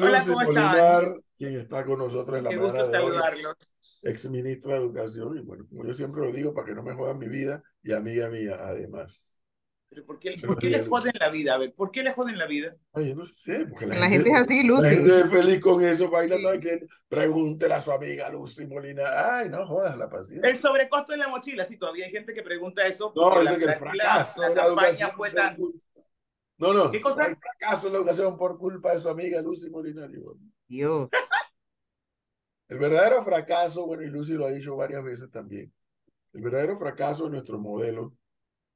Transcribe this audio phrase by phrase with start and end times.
[0.00, 1.04] Lucy Molinar,
[1.38, 3.56] quien está con nosotros en la Qué mañana gusto de hoy, saludarlos.
[4.02, 6.94] ex ministra de Educación, y bueno, como yo siempre lo digo, para que no me
[6.94, 9.32] jodan mi vida, y amiga mía, además.
[9.88, 11.54] Pero ¿por qué, Pero por qué les joden la vida?
[11.54, 12.74] A ver, ¿por qué les joden la vida?
[12.92, 14.88] Ay, yo no sé, porque la, La gente es así, la Lucy.
[14.88, 16.58] gente es feliz con eso, baila Sí.
[16.60, 16.86] cliente.
[17.08, 19.04] Pregúntele a su amiga Lucy Molina.
[19.38, 20.50] Ay, no jodas la paciencia.
[20.50, 23.12] El sobrecosto en la mochila, sí, todavía hay gente que pregunta eso.
[23.14, 25.56] No, la- que el la- fracaso la de la campaña educación fue tan-
[26.58, 27.26] No, no, ¿Qué cosa?
[27.26, 30.08] el fracaso de la educación por culpa de su amiga Lucy Molina.
[30.08, 31.08] Digo, Dios.
[32.68, 35.72] El verdadero fracaso, bueno, y Lucy lo ha dicho varias veces también,
[36.32, 38.12] el verdadero fracaso de nuestro modelo,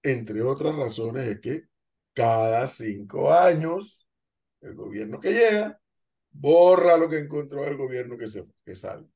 [0.03, 1.65] entre otras razones, es que
[2.15, 4.09] cada cinco años
[4.61, 5.81] el gobierno que llega
[6.31, 9.07] borra lo que encontró el gobierno que, se, que sale.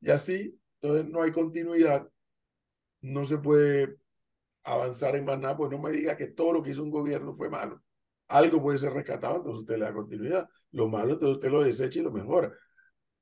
[0.00, 2.08] Y así, entonces no hay continuidad,
[3.02, 3.96] no se puede
[4.64, 7.32] avanzar en más nada, pues no me diga que todo lo que hizo un gobierno
[7.32, 7.82] fue malo.
[8.32, 10.48] Algo puede ser rescatado, entonces usted le da continuidad.
[10.72, 12.52] Lo malo, entonces usted lo desecha y lo mejora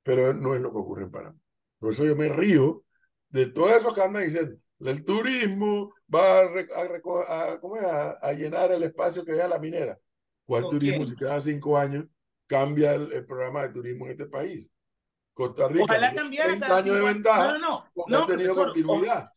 [0.03, 1.37] pero no es lo que ocurre en Panamá.
[1.79, 2.83] Por eso yo me río
[3.29, 7.83] de todos esos que andan diciendo, el turismo va a, a a- ¿cómo es?
[7.85, 9.97] a- llenar el espacio que deja la minera.
[10.45, 10.71] ¿Cuál Ok.
[10.71, 12.05] turismo si cada cinco años
[12.47, 14.71] cambia el, el programa de turismo en este país?
[15.33, 18.05] Costa Rica, Ojalá cambiara 30 cada años de ventaja No, no, no.
[18.07, 19.29] no, ha tenido profesor, continuidad.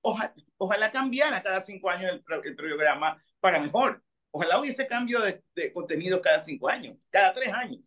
[0.00, 4.02] o- oja- ojalá cambiara cada cinco años el, el programa para mejor.
[4.32, 7.80] Ojalá hubiese cambio de, de contenido cada cinco años, cada tres años.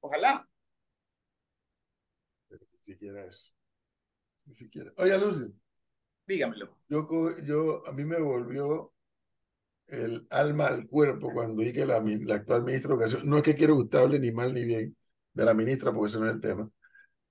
[0.00, 0.48] Ojalá.
[2.50, 3.52] Ni siquiera eso.
[4.44, 4.92] Ni siquiera.
[4.96, 5.52] Oye, Lucy,
[6.26, 6.76] Dígamelo.
[6.88, 7.06] yo,
[7.44, 8.92] yo, a mí me volvió
[9.88, 13.54] el alma al cuerpo cuando vi que la actual ministra de Educación, no es que
[13.54, 14.96] quiero gustarle ni mal ni bien
[15.32, 16.70] de la ministra, porque ese no es el tema,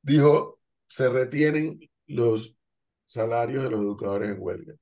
[0.01, 2.55] dijo, se retienen los
[3.05, 4.75] salarios de los educadores en huelga.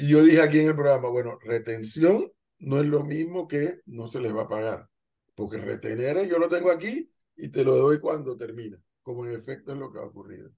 [0.00, 4.08] Y yo dije aquí en el programa, bueno, retención no es lo mismo que no
[4.08, 4.88] se les va a pagar,
[5.34, 9.74] porque retener yo lo tengo aquí y te lo doy cuando termina, como en efecto
[9.74, 10.52] es lo que ha ocurrido.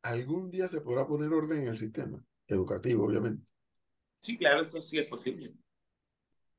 [0.00, 3.46] Algún día se podrá poner orden en el sistema educativo, obviamente.
[4.20, 5.52] Sí, claro, eso sí es posible.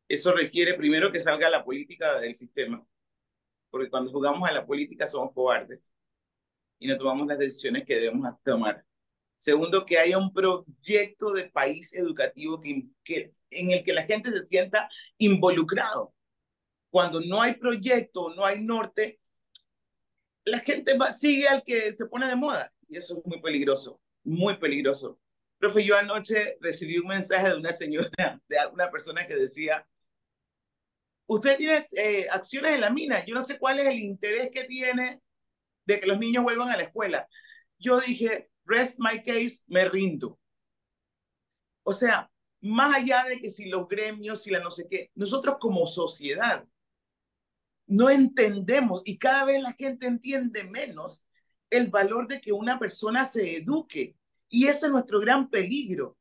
[0.08, 2.86] Eso requiere primero que salga la política del sistema,
[3.72, 5.96] porque cuando jugamos a la política somos cobardes
[6.78, 8.87] y no tomamos las decisiones que debemos tomar.
[9.38, 14.32] Segundo, que haya un proyecto de país educativo que, que, en el que la gente
[14.32, 16.14] se sienta involucrado.
[16.90, 19.20] Cuando no hay proyecto, no hay norte,
[20.46, 24.02] la gente va, sigue al que se pone de moda y eso es muy peligroso,
[24.24, 25.20] muy peligroso.
[25.60, 29.88] Profe, yo anoche recibí un mensaje de una señora, de una persona que decía,
[31.26, 34.64] usted tiene eh, acciones en la mina, yo no sé cuál es el interés que
[34.64, 35.22] tiene
[35.86, 37.28] de que los niños vuelvan a la escuela.
[37.80, 40.40] Yo dije, rest my case, me rindo.
[41.84, 42.30] O sea,
[42.62, 46.66] más allá de que si los gremios, si la no sé qué, nosotros como sociedad
[47.88, 51.26] no entendemos y cada vez la gente entiende menos
[51.70, 54.16] el valor de que una persona se eduque.
[54.50, 56.18] Y ese es nuestro gran peligro.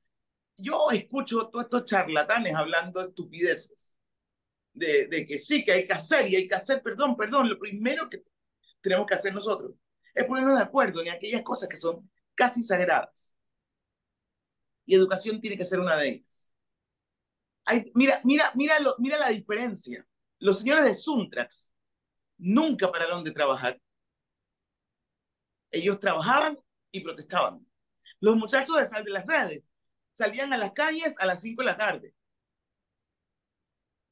[0.56, 3.97] Yo escucho todos estos charlatanes hablando de estupideces,
[4.73, 8.09] de, que sí, que hay que hacer y hay que hacer, perdón, perdón, lo primero
[8.09, 8.23] que
[8.81, 9.75] tenemos que hacer nosotros
[10.15, 13.35] es ponernos de acuerdo en aquellas cosas que son casi sagradas.
[14.85, 16.55] Y educación tiene que ser una de ellas.
[17.95, 20.07] Mira, mira, mira la diferencia.
[20.39, 21.73] Los señores de Suntrax
[22.39, 23.81] nunca pararon de trabajar.
[25.73, 26.57] Ellos trabajaban
[26.93, 27.67] y protestaban.
[28.21, 29.73] Los muchachos de Sal de las Redes
[30.13, 32.15] salían a las calles a las 5 de la tarde.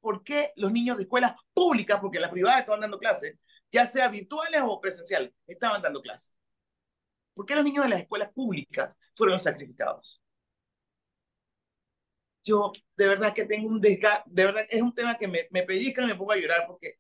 [0.01, 3.39] ¿Por qué los niños de escuelas públicas, porque las privadas estaban dando clases,
[3.71, 6.37] ya sea virtuales o presenciales, estaban dando clases?
[7.35, 10.21] ¿Por qué los niños de las escuelas públicas fueron sacrificados?
[12.45, 15.63] Yo de verdad que tengo un desgaste, de verdad es un tema que me, me
[15.63, 16.99] pellizca y me pongo a llorar porque,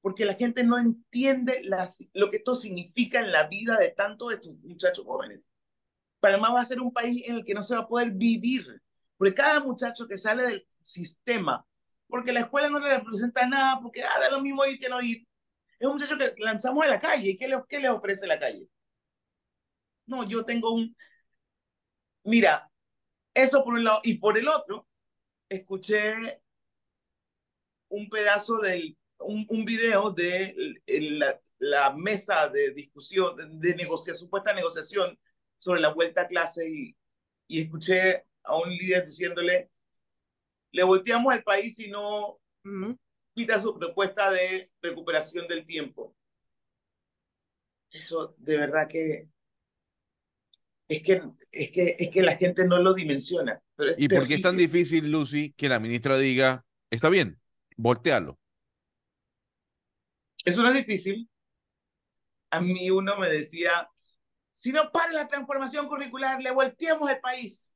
[0.00, 4.30] porque la gente no entiende las, lo que esto significa en la vida de tantos
[4.30, 5.50] de estos muchachos jóvenes.
[6.20, 8.66] Panamá va a ser un país en el que no se va a poder vivir,
[9.16, 11.66] porque cada muchacho que sale del sistema,
[12.08, 15.00] porque la escuela no le representa nada, porque ah, da lo mismo ir que no
[15.02, 15.26] ir,
[15.78, 17.30] es un muchacho que lanzamos a la calle.
[17.30, 18.68] ¿Y qué le, qué le ofrece la calle?
[20.06, 20.96] No, yo tengo un...
[22.24, 22.70] Mira,
[23.34, 24.00] eso por un lado.
[24.04, 24.86] Y por el otro,
[25.48, 26.40] escuché
[27.88, 35.18] un pedazo del, un, un video de la, la, mesa de discusión, de, supuesta negociación
[35.56, 36.96] sobre la vuelta a clase y,
[37.48, 39.70] y escuché a un líder diciéndole,
[40.72, 42.98] le volteamos el país si no uh -huh.
[43.34, 46.16] quita su propuesta de recuperación del tiempo.
[47.90, 49.28] Eso de verdad que
[50.92, 53.62] es que, es que, es que la gente no lo dimensiona.
[53.76, 57.40] Pero ¿Y por qué es tan difícil, Lucy, que la ministra diga, está bien,
[57.76, 58.38] voltealo?
[60.44, 61.30] Eso no es difícil.
[62.50, 63.88] A mí uno me decía,
[64.52, 67.72] si no para la transformación curricular, le volteamos el país.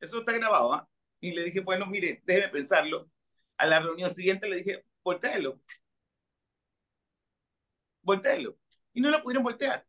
[0.00, 0.88] Eso está grabado, ¿ah?
[1.20, 3.08] Y le dije, bueno, mire, déjeme pensarlo.
[3.56, 5.60] A la reunión siguiente le dije, volteelo.
[8.02, 8.58] Volteelo.
[8.92, 9.86] Y no lo pudieron voltear.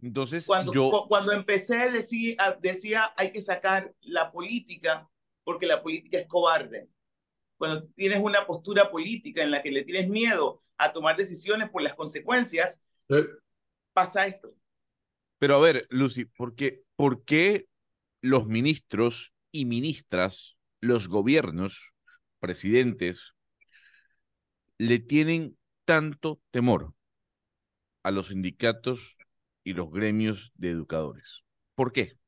[0.00, 1.06] Entonces, cuando, yo...
[1.08, 5.08] cuando empecé decía, decía hay que sacar la política
[5.44, 6.88] porque la política es cobarde.
[7.56, 11.82] Cuando tienes una postura política en la que le tienes miedo a tomar decisiones por
[11.82, 12.84] las consecuencias,
[13.92, 14.54] pasa esto.
[15.38, 17.66] Pero a ver, Lucy, ¿por qué, ¿por qué
[18.20, 21.92] los ministros y ministras, los gobiernos,
[22.38, 23.34] presidentes,
[24.78, 26.94] le tienen tanto temor
[28.04, 29.17] a los sindicatos
[29.68, 31.44] y los gremios de educadores?
[31.74, 32.18] ¿Por qué?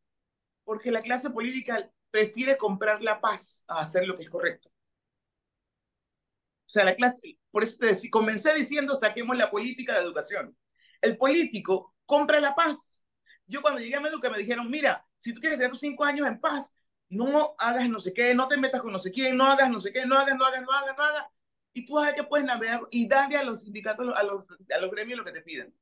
[0.62, 4.68] Porque la clase política prefiere comprar la paz a hacer lo que es correcto.
[4.68, 10.54] O sea, la clase, por eso te comencé diciendo saquemos la política de educación.
[11.00, 13.02] El político compra la paz.
[13.46, 16.28] Yo cuando llegué a Meduca me dijeron, mira, si tú quieres tener tus cinco años
[16.28, 16.74] en paz,
[17.08, 19.80] no hagas no sé qué, no te metas con no sé quién, no hagas no
[19.80, 21.26] sé qué, no hagas, no hagas, no hagas, no hagas.
[21.72, 24.44] Y tú sabes que puedes navegar y darle a los sindicatos, a los,
[24.76, 25.74] a los gremios lo que te piden.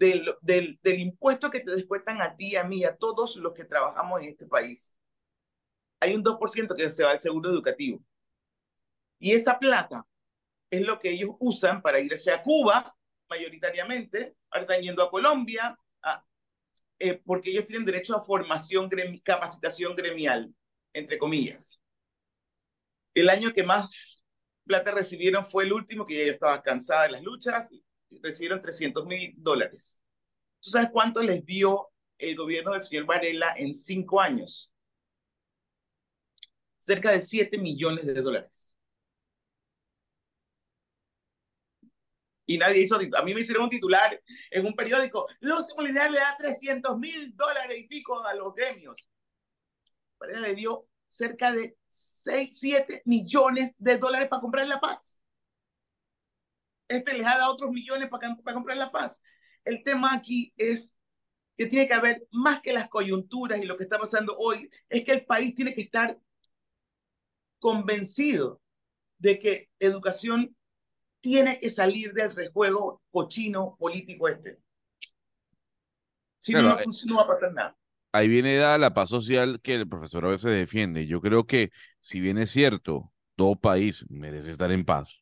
[0.00, 4.30] Del, impuesto que te descuentan a ti, a mí, a todos los que trabajamos en
[4.30, 4.96] este país
[6.00, 8.02] hay un 2% que se va al seguro educativo.
[9.18, 10.06] Y esa plata
[10.70, 12.96] es lo que ellos usan para irse a Cuba,
[13.28, 15.78] mayoritariamente, ahora están yendo a Colombia,
[16.98, 18.88] eh, porque ellos tienen derecho a formación,
[19.22, 20.54] capacitación gremial,
[20.94, 21.80] entre comillas.
[23.12, 24.24] El año que más
[24.64, 27.70] plata recibieron fue el último, que ya estaba cansada de las luchas,
[28.22, 30.00] recibieron 300 mil dólares.
[30.60, 34.72] ¿Tú sabes cuánto les dio el gobierno del señor Varela en cinco años?
[36.80, 38.76] cerca de 7 millones de dólares.
[42.46, 44.20] Y nadie hizo, a mí me hicieron un titular
[44.50, 49.08] en un periódico, Lucy Molinar le da 300 mil dólares y pico a los gremios.
[50.18, 55.19] Varela le dio cerca de 6, 7 millones de dólares para comprar la paz.
[56.90, 59.22] Este les ha dado otros millones para, para comprar la paz.
[59.64, 60.94] El tema aquí es
[61.56, 65.04] que tiene que haber más que las coyunturas y lo que está pasando hoy, es
[65.04, 66.18] que el país tiene que estar
[67.58, 68.60] convencido
[69.18, 70.56] de que educación
[71.20, 74.58] tiene que salir del rejuego cochino político este.
[76.38, 77.76] Si no, eh, no, va a pasar nada.
[78.12, 81.06] Ahí viene dada la paz social que el profesor a veces defiende.
[81.06, 81.70] Yo creo que,
[82.00, 85.19] si bien es cierto, todo país merece estar en paz,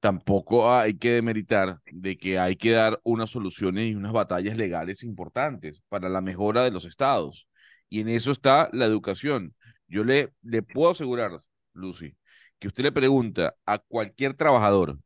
[0.00, 5.02] tampoco hay que demeritar de que hay que dar unas soluciones y unas batallas legales
[5.02, 7.48] importantes para la mejora de los estados.
[7.88, 9.54] Y en eso está la educación.
[9.88, 11.42] Yo le, le puedo asegurar,
[11.72, 12.16] Lucy,
[12.58, 14.98] que usted le pregunta a cualquier trabajador,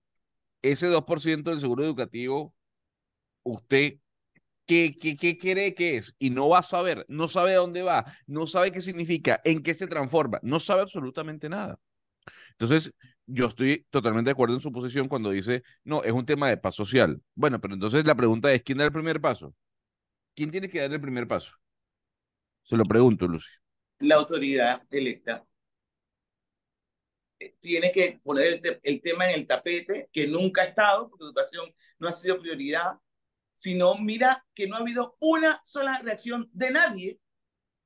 [0.62, 2.54] ese 2% del seguro educativo,
[3.42, 3.98] usted
[4.64, 6.14] ¿Qué, qué, ¿Qué, cree que es?
[6.18, 9.74] Y no va a saber, no sabe dónde va, no sabe qué significa, en qué
[9.74, 11.78] se transforma, no sabe absolutamente nada.
[12.52, 12.94] Entonces,
[13.32, 16.56] yo estoy totalmente de acuerdo en su posición cuando dice, no, es un tema de
[16.56, 17.22] paz social.
[17.34, 19.54] Bueno, pero entonces la pregunta es, ¿quién da el primer paso?
[20.34, 21.52] ¿Quién tiene que dar el primer paso?
[22.64, 23.50] Se lo pregunto, Lucy
[24.02, 25.46] la autoridad electa
[27.38, 31.72] eh, tiene que poner el, tema en el tapete, que nunca ha estado, porque educación
[31.98, 32.98] no ha sido prioridad,
[33.54, 37.20] sino mira que no ha habido una sola reacción de nadie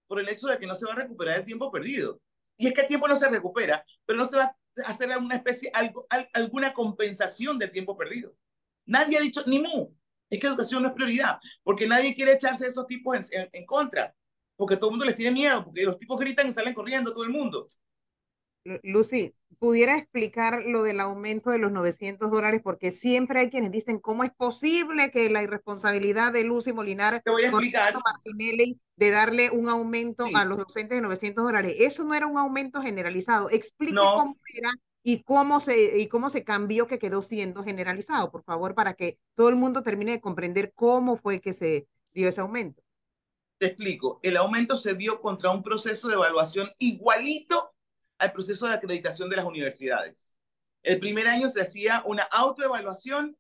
[0.07, 2.21] por el hecho de que no se va a recuperar el tiempo perdido.
[2.57, 5.71] Y es que el tiempo no se recupera, pero no se va hacer alguna especie,
[5.73, 8.35] algo, alguna compensación del tiempo perdido.
[8.87, 9.88] Nadie ha dicho ni mu.
[10.28, 13.66] Es que educación no es prioridad, porque nadie quiere echarse a esos tipos en, en
[13.66, 14.14] contra
[14.56, 17.25] porque todo el mundo les tiene miedo, porque los tipos gritan y salen corriendo todo
[17.25, 17.68] el mundo.
[18.82, 22.61] Lucy, ¿pudiera explicar lo del aumento de los 900 dólares?
[22.62, 27.30] Porque siempre hay quienes dicen, ¿cómo es posible que la irresponsabilidad de Lucy Molinar Te
[27.30, 27.94] voy a explicar.
[28.04, 31.76] Martinelli de darle un aumento a los docentes de 900 dólares?
[31.78, 33.50] Eso no era un aumento generalizado.
[33.50, 34.70] Explique cómo era
[35.02, 39.18] y cómo, se, y cómo se cambió que quedó siendo generalizado, por favor, para que
[39.37, 42.82] todo el mundo termine de comprender cómo fue que se dio ese aumento.
[43.58, 47.75] Te explico, el aumento se dio contra un proceso de evaluación igualito
[48.18, 50.37] al proceso de acreditación de las universidades.
[50.82, 53.37] El primer año se hacía una autoevaluación,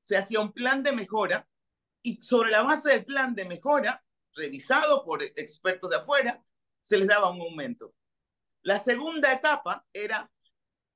[0.00, 1.46] se hacía un plan de mejora
[2.02, 4.02] y sobre la base del plan de mejora,
[4.34, 6.42] revisado por expertos de afuera,
[6.80, 7.94] se les daba un aumento.
[8.62, 10.30] La segunda etapa era,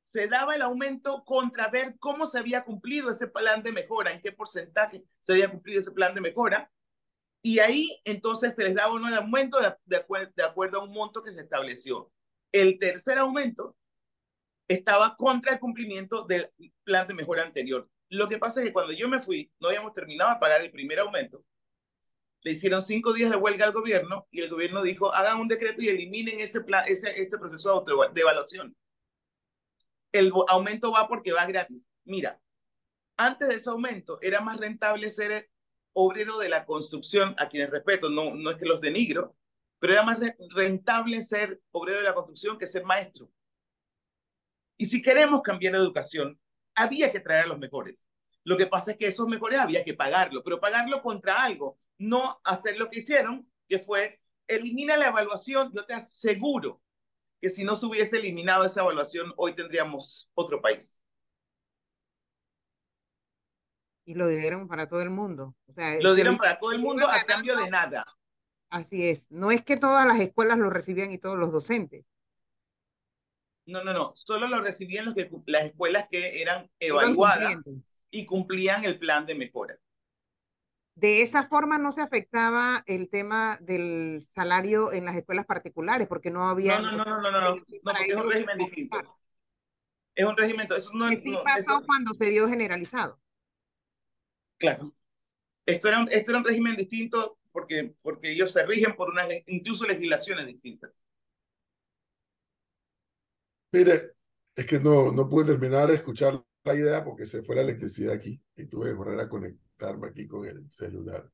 [0.02, 4.23] se daba el aumento contra ver cómo se había cumplido ese plan de mejora, en
[4.23, 6.71] qué porcentaje se había cumplido ese plan de mejora,
[7.42, 9.97] Y ahí entonces se les daba el aumento de
[10.44, 12.11] acuerdo a un monto que se estableció.
[12.55, 13.77] El tercer aumento
[14.69, 16.53] estaba contra el cumplimiento del
[16.85, 17.91] plan de mejora anterior.
[18.11, 20.71] Lo que pasa es que cuando yo me fui, no habíamos terminado de pagar el
[20.71, 21.45] primer aumento.
[22.43, 25.83] Le hicieron cinco días de huelga al gobierno y el gobierno dijo, hagan un decreto
[25.83, 27.85] y eliminen ese, plan, ese, proceso
[28.15, 28.77] de evaluación.
[30.13, 31.89] El aumento va porque va gratis.
[32.05, 32.41] Mira,
[33.17, 35.51] antes de ese aumento era más rentable ser
[35.93, 39.35] obrero de la construcción, a quienes respeto, no, no es que los denigro,
[39.85, 40.19] pero era más
[40.55, 43.29] rentable ser obrero de la construcción que ser maestro.
[44.79, 46.41] Y si queremos cambiar la educación,
[46.75, 48.09] había que traer a los mejores.
[48.45, 52.41] Lo que pasa es que esos mejores había que pagarlo, pero pagarlo contra algo, no
[52.45, 55.71] hacer lo que hicieron, que fue elimina la evaluación.
[55.75, 56.81] Yo te aseguro
[57.38, 60.99] que si no se hubiese eliminado esa evaluación, hoy tendríamos otro país.
[64.07, 65.55] Y lo dieron para todo el mundo.
[65.67, 68.03] O sea, lo dieron para todo el mundo a cambio de nada.
[68.75, 69.31] Así es.
[69.31, 72.04] No es que todas las escuelas lo recibían y todos los docentes.
[73.66, 74.11] No, no, no.
[74.16, 77.57] Solo lo recibían los que, las escuelas que eran evaluadas
[78.11, 79.78] y cumplían el plan de mejora.
[80.97, 86.33] De esa forma no se afectaba el tema del salario en las escuelas particulares, porque
[86.33, 86.81] no había...
[86.81, 89.19] No, no, no, no, no, no, es un régimen distinto.
[90.16, 90.66] Es un régimen...
[90.73, 93.21] Eso no, que sí pasó cuando se dio generalizado.
[94.59, 94.93] Claro.
[95.64, 99.29] Esto era, un, esto era un régimen distinto porque, porque ellos se rigen por unas
[99.47, 100.91] incluso legislaciones distintas.
[103.73, 104.17] Mire,
[104.57, 108.15] es que no, no pude terminar de escuchar la idea porque se fue la electricidad
[108.15, 111.31] aquí y tuve que correr a conectarme aquí con el celular.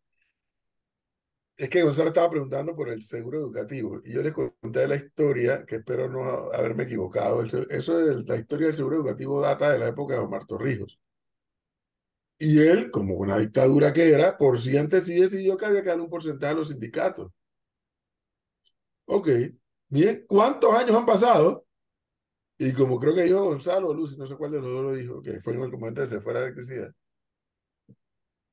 [1.57, 5.65] Es que Gonzalo estaba preguntando por el seguro educativo y yo les conté la historia,
[5.65, 7.43] que espero no haberme equivocado.
[7.43, 11.01] Eso de la historia del seguro educativo data de la época de Omar Torrijos.
[12.43, 15.91] Y él, como una dictadura que era, por si antes sí decidió que había que
[15.91, 17.31] dar un porcentaje a los sindicatos.
[19.05, 19.29] Ok,
[19.91, 21.67] bien, ¿cuántos años han pasado?
[22.57, 25.21] Y como creo que dijo Gonzalo Lucy, no sé cuál de los dos lo dijo,
[25.21, 26.91] que fue en el comentario de se fue la electricidad.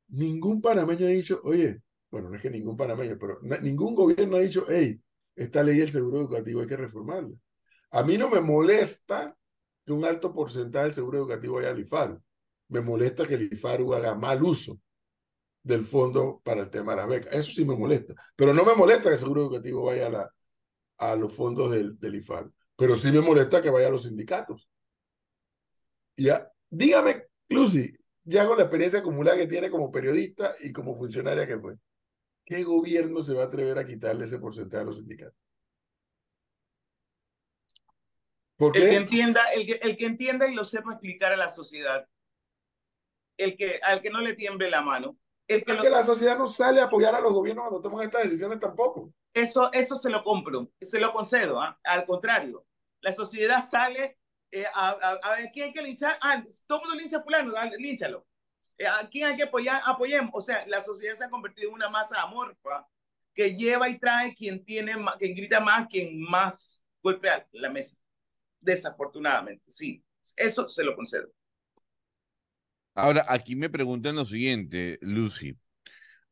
[0.09, 4.41] Ningún panameño ha dicho, oye, bueno, no es que ningún panameño, pero ningún gobierno ha
[4.41, 5.01] dicho, hey,
[5.33, 7.37] esta ley del seguro educativo hay que reformarla.
[7.91, 9.33] A mí no me molesta
[9.85, 12.21] que un alto porcentaje del seguro educativo vaya al IFARU
[12.69, 14.79] me molesta que el IFARU haga mal uso
[15.63, 17.33] del fondo para el tema de las becas.
[17.33, 18.13] Eso sí me molesta.
[18.35, 20.33] Pero no me molesta que el seguro educativo vaya a, la,
[20.97, 22.53] a los fondos del, del IFARU.
[22.75, 24.69] Pero sí me molesta que vaya a los sindicatos.
[26.15, 31.47] Ya, dígame, Lucy, ya con la experiencia acumulada que tiene como periodista y como funcionaria
[31.47, 31.75] que fue,
[32.43, 35.37] ¿qué gobierno se va a atrever a quitarle ese porcentaje a los sindicatos?
[38.59, 42.07] El que entienda, el que, el que entienda y lo sepa explicar a la sociedad
[43.37, 45.17] el que, al que no le tiemble la mano.
[45.47, 48.23] El que, que la sociedad no sale a apoyar a los gobiernos cuando toman estas
[48.23, 49.13] decisiones tampoco.
[49.33, 51.61] Eso, eso se lo compro, se lo concedo.
[51.61, 51.79] ¿ah?
[51.83, 52.65] Al contrario,
[53.01, 54.17] la sociedad sale
[54.51, 56.17] eh, a, a, ver quién hay que linchar.
[56.21, 58.25] Ah, todo mundo lincha a fulano, dale, línchalo.
[58.77, 59.81] Eh, ¿A quién hay que apoyar?
[59.85, 60.31] Apoyemos.
[60.33, 62.87] O sea, la sociedad se ha convertido en una masa amorfa
[63.33, 67.97] que lleva y trae quien tiene más, quien grita más, quien más golpea la mesa.
[68.59, 70.03] Desafortunadamente, sí.
[70.35, 71.29] Eso se lo concedo.
[72.97, 75.55] Ahora, aquí me preguntan lo siguiente, Lucy.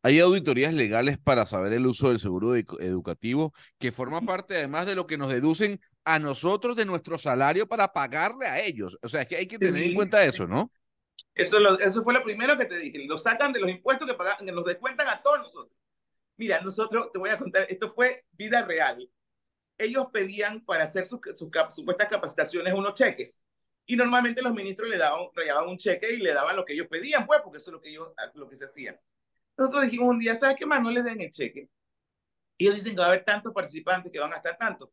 [0.02, 4.96] ¿Hay auditorías legales para saber el uso del seguro educativo que forma parte además de
[4.96, 8.98] lo que nos deducen a nosotros de nuestro salario para pagarle a ellos?
[9.04, 10.72] O sea, es que hay que tener en cuenta eso, ¿no?
[11.36, 13.06] Eso, lo, eso fue lo primero que te dije.
[13.06, 15.78] Lo sacan de los impuestos que, pagan, que nos descuentan a todos nosotros.
[16.36, 19.08] Mira, nosotros, te voy a contar, esto fue vida real.
[19.78, 23.45] Ellos pedían para hacer sus, sus supuestas capacitaciones unos cheques
[23.86, 26.88] y normalmente los ministros le daban, le un cheque y le daban lo que ellos
[26.88, 29.00] pedían, pues, porque eso es lo que, ellos, lo que se hacía.
[29.58, 30.82] Nosotros dijimos un día, ¿sabes qué más?
[30.82, 31.70] No les den el cheque.
[32.58, 34.90] Y ellos dicen que va a haber tantos participantes que van a estar tantos.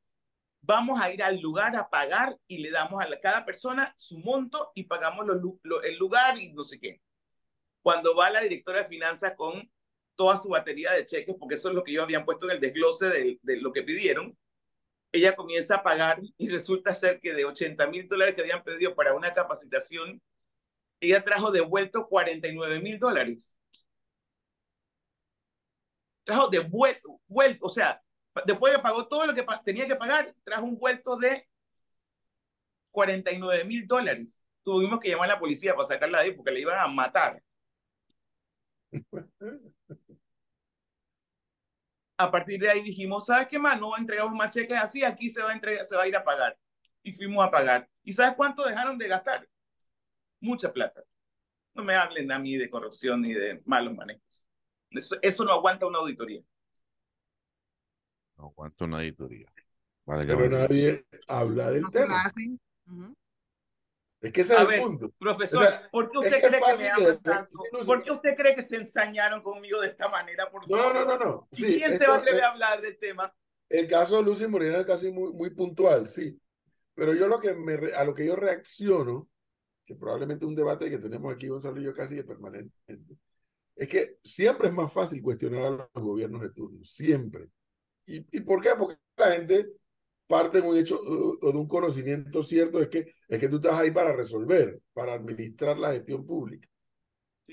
[0.60, 4.70] Vamos a ir al lugar a pagar y le damos a cada persona su monto
[4.74, 5.26] y pagamos
[5.84, 7.00] el lugar y no sé qué.
[7.80, 9.68] Cuando va la directora de finanzas con
[10.14, 12.60] toda su batería de cheques, porque eso es lo que ellos habían puesto en el
[12.60, 14.36] desglose de, de lo que pidieron,
[15.12, 18.94] ella comienza a pagar y resulta ser que de 80 mil dólares que habían pedido
[18.94, 20.22] para una capacitación,
[21.00, 23.58] ella trajo devuelto 49 mil dólares.
[26.24, 28.00] Trajo devuelto, vuelto, o sea,
[28.46, 31.46] después que pagó todo lo que tenía que pagar, trajo un vuelto de
[32.90, 34.40] 49 mil dólares.
[34.62, 37.42] Tuvimos que llamar a la policía para sacarla de ahí porque le iban a matar.
[42.22, 43.80] a partir de ahí dijimos, ¿sabes qué más?
[43.80, 46.24] No entregamos más cheques así, aquí se va, a entregar, se va a ir a
[46.24, 46.58] pagar.
[47.02, 47.88] Y fuimos a pagar.
[48.02, 49.48] ¿Y sabes cuánto dejaron de gastar?
[50.40, 51.02] Mucha plata.
[51.74, 54.48] No me hablen a mí de corrupción ni de malos manejos.
[55.22, 56.42] Eso, no aguanta una auditoría.
[58.36, 59.46] No aguanta una auditoría.
[60.04, 62.24] Pero nadie habla del tema.
[64.22, 65.10] Es que ese es el punto.
[65.18, 67.58] Profesor, ¿por qué usted cree que, me aman tanto?
[67.84, 70.48] ¿Por qué usted cree que se ensañaron conmigo de esta manera?
[70.48, 71.48] Por no, no, no, no.
[71.50, 73.34] ¿Quién se va a atrever a hablar del tema?
[73.68, 76.40] El caso de Lucy Moreno es casi muy, muy puntual, sí.
[76.94, 79.28] Pero yo lo que me, a lo que yo reacciono,
[79.84, 82.72] que probablemente es un debate que tenemos aquí Gonzalo y yo casi de permanente,
[83.74, 87.48] es que siempre es más fácil cuestionar a los gobiernos de turno, siempre.
[88.06, 88.70] ¿Y, ¿Y por qué?
[88.78, 89.72] Porque la gente
[90.32, 93.74] parte de un hecho o de un conocimiento cierto, es que, es que tú estás
[93.74, 96.66] ahí para resolver, para administrar la gestión pública.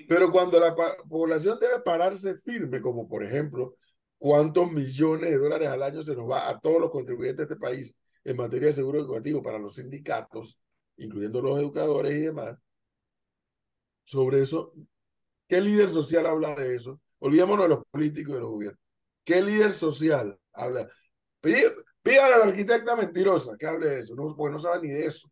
[0.07, 0.74] Pero cuando la
[1.09, 3.75] población debe pararse firme, como por ejemplo,
[4.17, 7.57] cuántos millones de dólares al año se nos va a todos los contribuyentes de este
[7.57, 7.93] país
[8.24, 10.57] en materia de seguro educativo para los sindicatos,
[10.95, 12.57] incluyendo los educadores y demás.
[14.05, 14.71] Sobre eso,
[15.50, 17.01] ¿qué líder social habla de eso?
[17.17, 18.81] Olvidémonos de los políticos y de los gobiernos.
[19.25, 20.89] ¿Qué líder social habla?
[22.01, 25.05] Pídale a la arquitecta mentirosa que hable de eso, no, porque no sabe ni de
[25.05, 25.29] eso.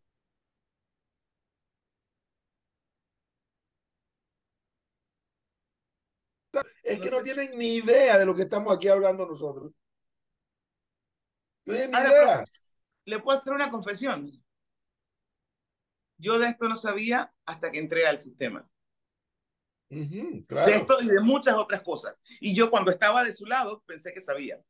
[6.82, 9.72] Es que no tienen ni idea de lo que estamos aquí hablando nosotros.
[11.66, 12.44] No tienen ni idea.
[13.04, 14.30] Le puedo hacer una confesión.
[16.16, 18.68] Yo de esto no sabía hasta que entré al sistema.
[19.88, 22.22] De esto y de muchas otras cosas.
[22.40, 24.60] Y yo cuando estaba de su lado pensé que sabía.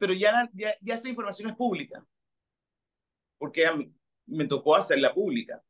[0.00, 2.02] Pero ya, ya, ya esa información es pública.
[3.36, 3.92] Porque a mí
[4.24, 5.62] me tocó hacerla pública.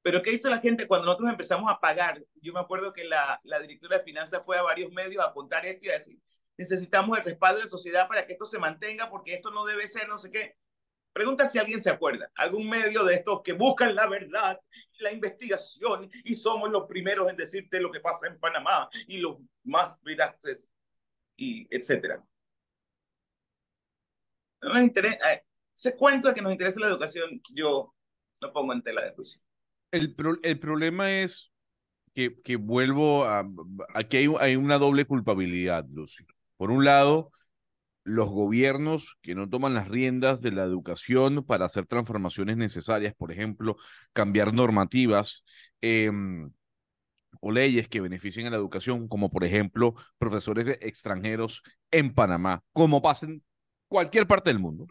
[0.00, 2.22] Pero ¿qué hizo la gente cuando nosotros empezamos a pagar?
[2.36, 5.66] Yo me acuerdo que la, la directora de finanzas fue a varios medios a contar
[5.66, 6.20] esto y a decir,
[6.56, 9.88] necesitamos el respaldo de la sociedad para que esto se mantenga, porque esto no debe
[9.88, 10.54] ser no sé qué.
[11.12, 14.60] Pregunta si alguien se acuerda, algún medio de estos que buscan la verdad,
[14.98, 19.38] la investigación y somos los primeros en decirte lo que pasa en Panamá y los
[19.64, 20.70] más veraces
[21.36, 22.22] y etcétera.
[24.66, 25.44] No nos interesa, eh,
[25.76, 27.94] ese cuento de que nos interesa la educación, yo
[28.40, 29.40] lo pongo en tela de juicio.
[29.92, 31.52] El, el problema es
[32.12, 33.48] que, que vuelvo a,
[33.94, 36.26] aquí hay, hay una doble culpabilidad, Lucy.
[36.56, 37.30] Por un lado,
[38.02, 43.30] los gobiernos que no toman las riendas de la educación para hacer transformaciones necesarias, por
[43.30, 43.76] ejemplo,
[44.12, 45.44] cambiar normativas
[45.80, 46.50] em,
[47.40, 51.62] o leyes que beneficien a la educación, como por ejemplo profesores extranjeros
[51.92, 53.44] en Panamá, como pasa en
[53.88, 54.86] cualquier parte del mundo.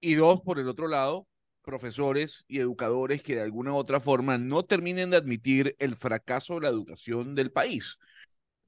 [0.00, 1.26] Y dos, por el otro lado,
[1.62, 6.54] profesores y educadores que de alguna u otra forma no terminen de admitir el fracaso
[6.54, 7.98] de la educación del país.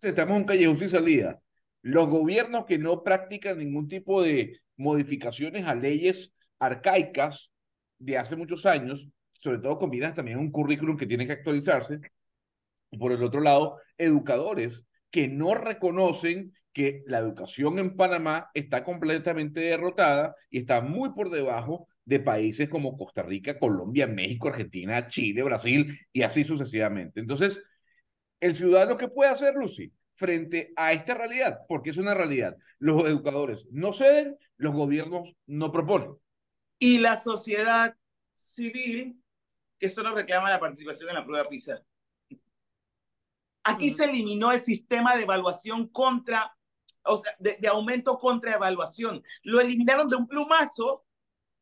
[0.00, 1.40] Estamos en un callejón sin salida
[1.82, 7.50] los gobiernos que no practican ningún tipo de modificaciones a leyes arcaicas
[7.98, 12.00] de hace muchos años, sobre todo combinan también un currículum que tiene que actualizarse.
[12.90, 18.85] Y por el otro lado, educadores que no reconocen que la educación en Panamá está
[18.85, 25.09] completamente derrotada y está muy por debajo de países como Costa Rica, Colombia, México, Argentina,
[25.09, 27.21] Chile, Brasil y así sucesivamente.
[27.21, 27.62] Entonces,
[28.40, 32.57] el ciudadano que puede hacer, Lucy, frente a esta realidad, porque es una realidad.
[32.79, 36.14] Los educadores no ceden, los gobiernos no proponen.
[36.79, 37.94] Y la sociedad
[38.35, 39.21] civil,
[39.79, 41.83] que solo reclama la participación en la prueba PISA.
[43.68, 46.57] Aquí se eliminó el sistema de evaluación contra,
[47.04, 49.22] o sea, de, de aumento contra evaluación.
[49.42, 51.04] Lo eliminaron de un plumazo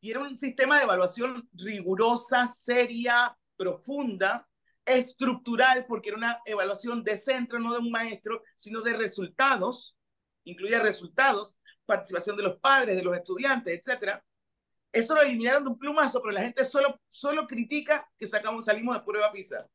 [0.01, 4.49] y era un sistema de evaluación rigurosa, seria, profunda,
[4.85, 9.97] estructural, porque era una evaluación de centro, no de un maestro, sino de resultados,
[10.45, 14.25] incluía resultados, participación de los padres, de los estudiantes, etcétera.
[14.93, 18.97] Eso lo eliminaron de un plumazo, pero la gente solo, solo critica que sacamos, salimos
[18.97, 19.67] de prueba PISA.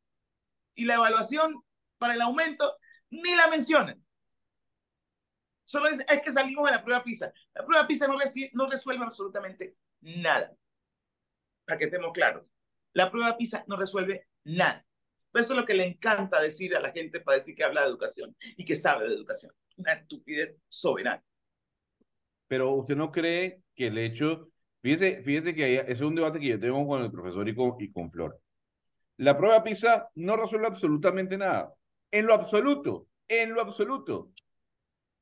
[0.75, 1.61] Y la evaluación
[2.01, 2.79] para el aumento
[3.11, 4.03] ni la mencionan.
[5.65, 7.31] Solo es, es que salimos de la prueba PISA.
[7.53, 10.51] La prueba PISA no, resuelve absolutamente nada.
[11.63, 12.51] Para que estemos claros.
[12.93, 14.83] La prueba PISA no resuelve nada.
[15.31, 17.89] Eso es lo que le encanta decir a la gente para decir que habla de
[17.89, 19.53] educación y que sabe de educación.
[19.77, 21.23] Una estupidez soberana.
[22.47, 24.49] Pero usted no cree que el hecho,
[24.81, 27.75] fíjese, fíjese que ese es un debate que yo tengo con el profesor y con,
[27.79, 28.41] y con Flor.
[29.17, 31.71] La prueba PISA no resuelve absolutamente nada.
[32.11, 34.31] En lo absoluto, en lo absoluto.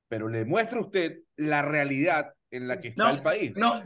[0.08, 3.54] Pero le muestra a usted la realidad en la que está el país.
[3.56, 3.84] No,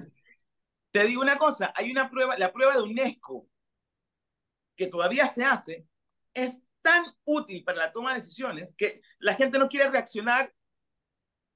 [0.91, 3.47] te digo una cosa, hay una prueba, la prueba de UNESCO,
[4.75, 5.87] que todavía se hace,
[6.33, 10.53] es tan útil para la toma de decisiones que la gente no quiere reaccionar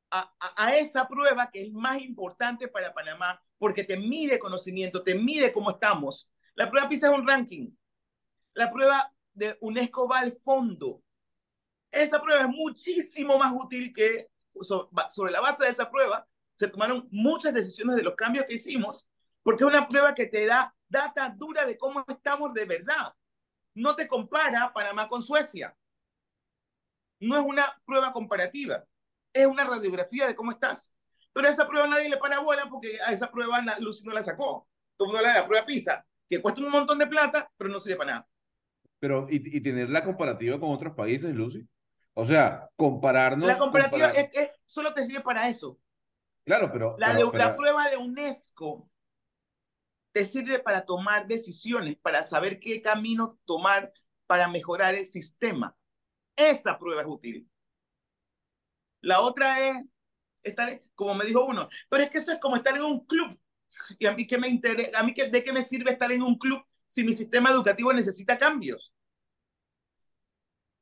[0.10, 5.16] a, a, esa prueba que es más importante para Panamá porque te mide conocimiento, te
[5.16, 6.32] mide cómo estamos.
[6.56, 7.70] La prueba PISA es un ranking.
[8.54, 11.04] La prueba de UNESCO va al fondo.
[11.98, 14.28] Esa prueba es muchísimo más útil que
[14.62, 19.08] sobre la base de esa prueba se tomaron muchas decisiones de los cambios que hicimos,
[19.42, 23.14] porque es una prueba que te da data dura de cómo estamos de verdad.
[23.74, 25.76] No te compara Panamá con Suecia.
[27.20, 28.84] No es una prueba comparativa,
[29.34, 30.94] es una radiografía de cómo estás.
[31.34, 34.22] Pero a esa prueba nadie le para bola porque a esa prueba Lucy no la
[34.22, 34.68] sacó.
[34.98, 37.72] Todo el mundo habla de la prueba PISA, que cuesta un montón de plata, pero
[37.72, 38.28] no sirve para nada.
[39.00, 41.68] Pero, ¿y, y tener la comparativa con otros países, Lucy?
[42.20, 43.48] O sea, compararnos.
[43.48, 45.80] La comparativa es, solo te sirve para eso.
[46.46, 48.90] Claro, pero la, la prueba de UNESCO
[50.12, 53.94] te sirve para tomar decisiones, para saber qué camino tomar
[54.26, 55.78] para mejorar el sistema.
[56.36, 57.48] Esa prueba es útil.
[59.02, 59.86] La otra es
[60.42, 63.40] estar, como me dijo uno, pero es que eso es como estar en un club.
[64.00, 65.00] Y a mí, ¿qué me interesa?
[65.00, 67.94] ¿A mí qué, de qué me sirve estar en un club si mi sistema educativo
[67.94, 68.92] necesita cambios?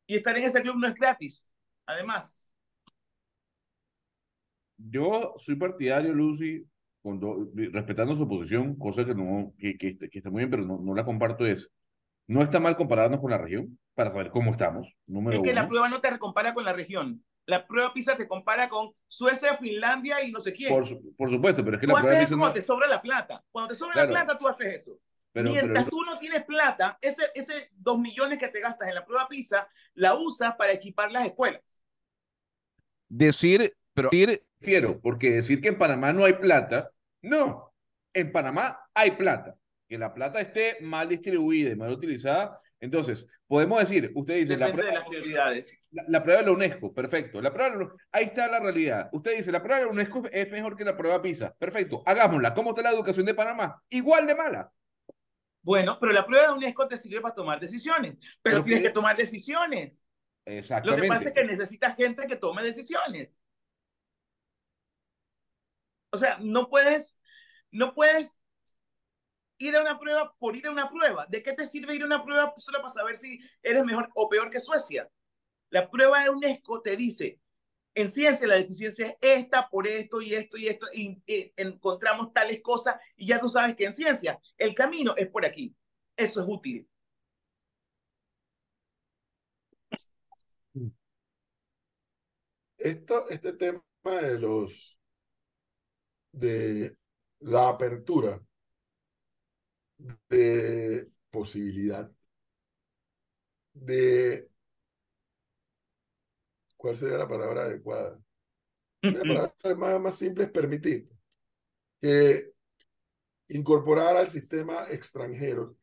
[0.07, 1.53] Y estar en ese club no es gratis,
[1.85, 2.49] además.
[4.77, 6.65] Yo soy partidario, Lucy,
[7.71, 11.05] respetando su posición, cosa que, no, que, que, está muy bien, pero no, no la
[11.05, 11.69] comparto, es,
[12.27, 14.95] no está mal compararnos con la región para saber cómo estamos.
[15.05, 17.23] Número es que la prueba no te compara con la región.
[17.47, 20.69] La prueba PISA te compara con Suecia, Finlandia y no sé quién.
[20.69, 20.83] Por,
[21.15, 22.37] por supuesto, pero es que la prueba PISA.
[22.37, 23.43] cuando te sobra la plata.
[23.51, 24.99] Cuando te sobra la plata, tú haces eso.
[25.43, 29.27] Mientras tú no tienes plata, ese, ese dos millones que te gastas en la prueba
[29.27, 31.83] PISA, la usas para equipar las escuelas.
[33.09, 37.73] Decir, pero decir, quiero, porque decir que en Panamá no hay plata, no.
[38.13, 39.55] En Panamá hay plata.
[39.87, 42.59] Que la plata esté mal distribuida y mal utilizada.
[42.79, 45.85] Entonces, podemos decir, usted dice, la prueba, de las prioridades.
[45.91, 47.41] La, prueba de la UNESCO, perfecto.
[47.41, 49.09] La prueba de ahí está la realidad.
[49.11, 51.53] Usted dice, la prueba de la UNESCO es mejor que la prueba PISA.
[51.53, 52.53] Perfecto, hagámosla.
[52.53, 53.81] ¿Cómo está la educación de Panamá?
[53.89, 54.71] Igual de mala.
[55.65, 59.17] Bueno, pero la prueba de UNESCO te sirve para tomar decisiones, pero, tienes que tomar
[59.17, 60.05] decisiones.
[60.45, 60.95] Exactamente.
[60.95, 63.41] Lo que pasa es que necesitas gente que tome decisiones.
[66.11, 67.19] O sea, no puedes,
[67.71, 68.37] no puedes
[69.57, 71.25] ir a una prueba por ir a una prueba.
[71.27, 74.29] ¿De qué te sirve ir a una prueba solo para saber si eres mejor o
[74.29, 75.09] peor que Suecia?
[75.71, 77.39] La prueba de UNESCO te dice,
[77.95, 81.21] en ciencia la deficiencia es esta, por esto y esto y esto, y,
[81.55, 85.75] encontramos tales cosas y ya tú sabes que en ciencia el camino es por aquí.
[86.17, 86.87] Eso es útil.
[92.77, 93.81] Esto, este tema
[94.21, 94.97] de los
[96.31, 96.97] de
[97.39, 98.41] la apertura
[100.29, 102.11] de posibilidad
[103.73, 104.54] de
[106.85, 108.21] ¿Cuál sería la palabra adecuada?
[109.01, 111.09] La palabra más, más simple es permitir
[111.99, 112.51] que
[113.47, 115.75] incorporar al sistema extranjeros.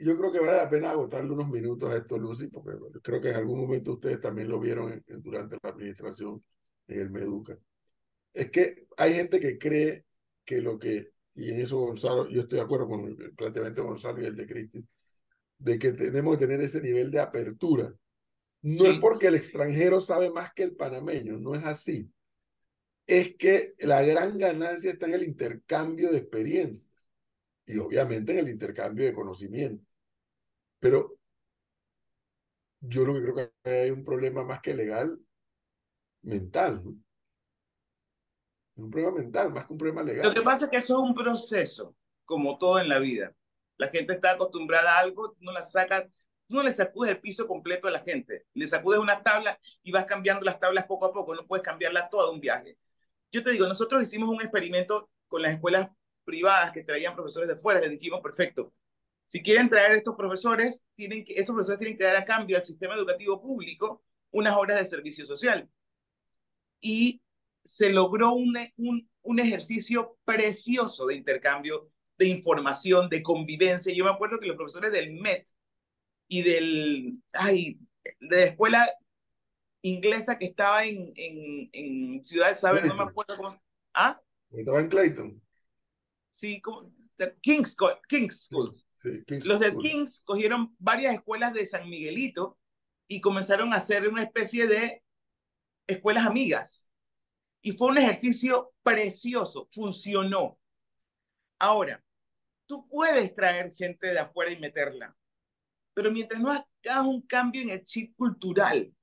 [0.00, 2.70] Yo creo que vale la pena agotarle unos minutos a esto, Lucy, porque
[3.02, 6.44] creo que en algún momento ustedes también lo vieron durante la administración
[6.86, 7.58] en el Meduca.
[8.32, 10.04] Es que hay gente que cree
[10.44, 13.88] que lo que, y en eso Gonzalo, yo estoy de acuerdo con el planteamiento de
[13.88, 14.86] Gonzalo y el de Cristi,
[15.58, 17.92] de que tenemos que tener ese nivel de apertura
[18.62, 22.10] no es porque el extranjero sabe más que el panameño, no es así.
[23.06, 26.90] Es que la gran ganancia está en el intercambio de experiencias
[27.66, 29.84] y obviamente en el intercambio de conocimiento.
[30.80, 31.18] Pero
[32.80, 35.18] yo lo que creo que hay un problema más que legal,
[36.22, 36.82] mental.
[38.76, 40.28] Un problema mental, más que un problema legal.
[40.28, 43.34] Lo que pasa es que eso es un proceso, como todo en la vida.
[43.76, 46.08] La gente está acostumbrada a algo, no la saca
[46.48, 50.06] no le sacudes el piso completo a la gente, le sacudes unas tablas y vas
[50.06, 52.78] cambiando las tablas poco a poco, no puedes cambiarlas toda un viaje.
[53.30, 55.90] Yo te digo, nosotros hicimos un experimento con las escuelas
[56.24, 58.72] privadas que traían profesores de fuera, les dijimos, perfecto,
[59.26, 62.64] si quieren traer estos profesores, tienen que, estos profesores tienen que dar a cambio al
[62.64, 65.68] sistema educativo público unas horas de servicio social.
[66.80, 67.20] Y
[67.62, 73.92] se logró un, un, un ejercicio precioso de intercambio de información, de convivencia.
[73.94, 75.46] Yo me acuerdo que los profesores del MET
[76.28, 77.80] y del, ay,
[78.20, 78.90] de la escuela
[79.82, 83.62] inglesa que estaba en, en, en Ciudad del Saber, no me acuerdo cómo.
[83.94, 84.20] ¿Ah?
[84.50, 85.42] Estaba en Clayton.
[86.30, 86.92] Sí, como,
[87.40, 87.76] King's,
[88.08, 88.80] King's School.
[88.98, 92.58] Sí, King's Los de King's cogieron varias escuelas de San Miguelito
[93.06, 95.02] y comenzaron a hacer una especie de
[95.86, 96.88] escuelas amigas.
[97.62, 100.58] Y fue un ejercicio precioso, funcionó.
[101.58, 102.04] Ahora,
[102.66, 105.16] tú puedes traer gente de afuera y meterla,
[105.98, 108.94] pero mientras no hagas un cambio en el chip cultural,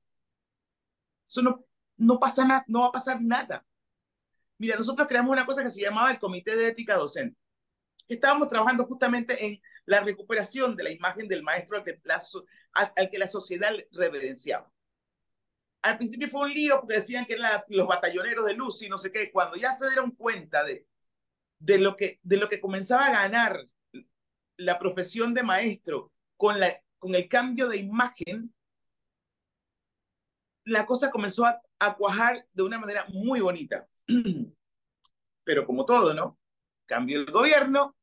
[1.28, 1.66] eso no,
[1.98, 3.66] no, pasa nada, no va a pasar nada.
[4.58, 7.38] Mira, nosotros creamos una cosa que se llamaba el Comité de Ética Docente.
[8.08, 12.00] Estábamos trabajando justamente en la recuperación de la imagen del maestro al que
[12.72, 14.72] al, que la sociedad reverenciaba.
[15.82, 19.00] Al principio fue un lío porque decían que eran los batalloneros de luz y no
[19.00, 19.34] sé qué.
[19.34, 20.88] Cuando ya se dieron cuenta de,
[21.60, 23.68] de, lo, que, de lo que comenzaba a ganar
[24.56, 28.52] la profesión de maestro con, la, con el cambio de imagen,
[30.64, 33.88] la cosa comenzó a, a cuajar de una manera muy bonita.
[35.44, 36.40] Pero como todo, ¿no?
[36.88, 37.96] Cambió el gobierno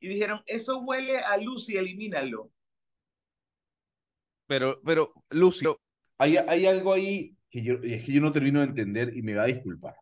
[0.00, 2.50] y dijeron, eso huele a luz y elimínalo.
[4.46, 5.78] Pero, pero, Lucio,
[6.16, 9.34] hay, hay algo ahí que yo, es que yo no termino de entender y me
[9.34, 9.94] va a disculpar.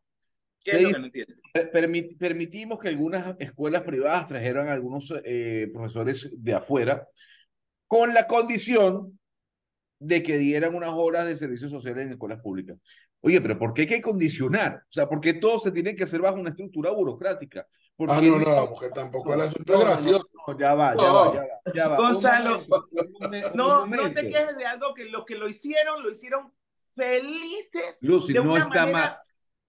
[0.63, 1.37] ¿Qué es lo que no entiendes?
[2.21, 7.09] permitimos que algunas escuelas privadas trajeran a algunos eh, profesores de afuera
[7.87, 9.19] con la condición
[9.99, 12.79] de que dieran unas horas de servicio social en escuelas públicas.
[13.21, 14.83] Oye, pero ¿por qué hay que condicionar?
[14.89, 17.67] O sea, ¿por qué todo se tiene que hacer bajo una estructura burocrática?
[17.97, 20.39] Porque ah, no, no, la mujer tampoco el asunto es gracioso.
[20.59, 21.97] ya va, ya va, ya va, ya va.
[21.97, 22.63] Gonzalo,
[23.55, 26.53] no, no te quejes de algo que los que lo hicieron, lo hicieron
[26.95, 27.99] felices.
[28.03, 29.17] Lucy, de no está mal.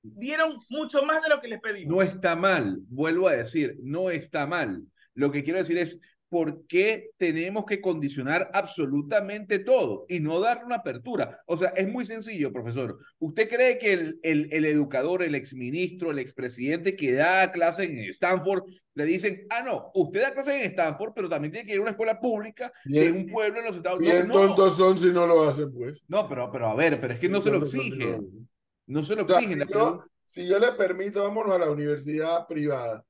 [0.03, 1.95] Dieron mucho más de lo que les pedimos.
[1.95, 4.83] No está mal, vuelvo a decir, no está mal.
[5.13, 10.65] Lo que quiero decir es, ¿por qué tenemos que condicionar absolutamente todo y no darle
[10.65, 11.41] una apertura?
[11.45, 12.99] O sea, es muy sencillo, profesor.
[13.19, 17.99] ¿Usted cree que el, el, el educador, el exministro, el expresidente que da clase en
[18.09, 18.63] Stanford,
[18.93, 21.83] le dicen, ah, no, usted da clase en Stanford, pero también tiene que ir a
[21.83, 24.17] una escuela pública en un pueblo en los Estados Unidos?
[24.17, 26.03] Bien tontos son si no lo hacen, pues.
[26.07, 28.47] No, pero, pero a ver, pero es que no se lo exigen.
[28.85, 29.67] No se lo exigen.
[29.67, 33.05] si, yo, si yo le permito, vámonos a la universidad privada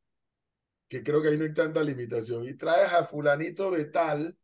[0.87, 4.37] que creo que ahí no hay tanta limitación, y traes a fulanito de tal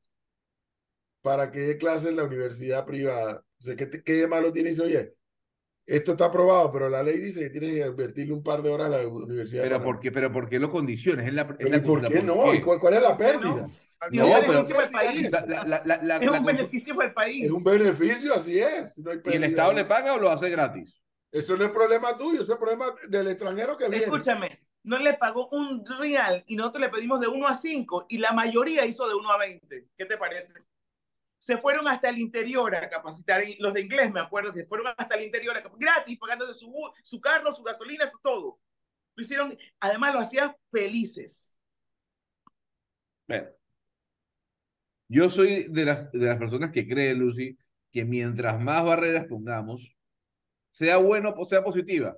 [1.22, 3.46] para que dé clase en la universidad privada.
[3.60, 4.72] O sea, ¿qué, qué malo tiene?
[4.82, 5.16] Oye,
[5.86, 8.88] esto está aprobado, pero la ley dice que tienes que invertirle un par de horas
[8.88, 9.64] a la universidad.
[9.64, 11.28] Pero ¿por qué, pero por qué lo condiciones?
[11.28, 12.36] Es la, ¿Por qué no?
[12.80, 13.68] ¿Cuál, es la pérdida?
[14.12, 15.26] No, es un beneficio para el país.
[16.22, 17.46] es un beneficio para el país.
[17.46, 18.98] Es un beneficio, así es.
[18.98, 20.96] ¿Y el Estado le paga o lo hace gratis?
[21.32, 24.06] Eso no es problema tuyo, eso es problema del extranjero que viene.
[24.06, 28.18] Escúchame, no le pagó un real y nosotros le pedimos de 1 a 5 y
[28.18, 29.88] la mayoría hizo de 1 a 20.
[29.98, 30.54] ¿Qué te parece?
[31.38, 34.94] Se fueron hasta el interior a capacitar, los de inglés me acuerdo que se fueron
[34.98, 38.60] hasta el interior a gratis, pagando su, su carro, su gasolina, su todo.
[39.16, 41.58] Lo hicieron, además lo hacían felices.
[43.28, 43.50] Bueno,
[45.08, 47.58] yo soy de las, de las personas que cree, Lucy,
[47.92, 49.96] que mientras más barreras pongamos,
[50.72, 52.18] sea bueno o sea positiva,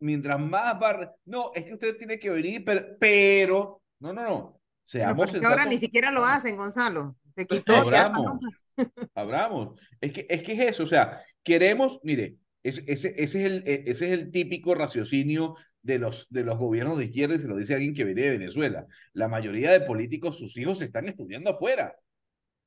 [0.00, 2.64] mientras más barra, no, es que usted tiene que venir,
[2.98, 4.60] pero, no, no, no.
[4.84, 7.16] Seamos ahora ni siquiera lo hacen, Gonzalo.
[7.36, 7.76] Se quitó.
[7.76, 8.40] Abramos.
[9.14, 9.80] Abramos.
[10.00, 13.84] Es que, es que es eso, o sea, queremos, mire, ese, ese, es el, e,
[13.86, 17.56] ese es el típico raciocinio de los, de los gobiernos de izquierda y se lo
[17.56, 18.86] dice alguien que viene de Venezuela.
[19.12, 21.94] La mayoría de políticos, sus hijos están estudiando afuera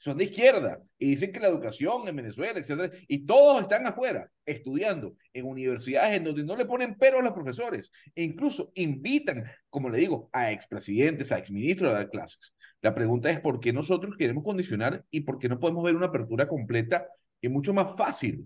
[0.04, 4.30] son de izquierda y dicen que la educación en Venezuela, etcétera, y todos están afuera
[4.46, 9.46] estudiando en universidades en donde no le ponen pero a los profesores e incluso invitan,
[9.70, 12.54] como le digo, a expresidentes, a exministros a dar clases.
[12.82, 16.08] La pregunta es por qué nosotros queremos condicionar y por qué no podemos ver una
[16.08, 17.08] apertura completa
[17.40, 18.46] y mucho más fácil.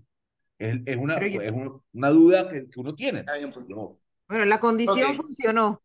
[0.60, 1.54] Es, es, una, es
[1.92, 3.26] una, duda que, uno tiene.
[4.28, 5.82] Bueno, la condición funcionó.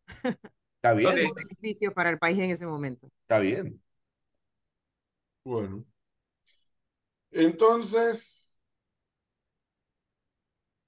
[0.76, 1.28] Está bien.
[1.28, 3.08] Un beneficio para el país en ese momento.
[3.22, 3.80] Está bien.
[5.44, 5.85] Bueno,
[7.33, 8.55] entonces